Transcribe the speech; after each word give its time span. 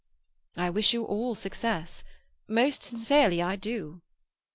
"I 0.57 0.71
wish 0.71 0.93
you 0.95 1.03
all 1.05 1.35
success—most 1.35 2.81
sincerely 2.81 3.39
I 3.39 3.55
do." 3.55 4.01